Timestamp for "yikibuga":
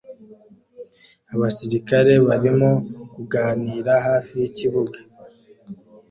4.41-4.97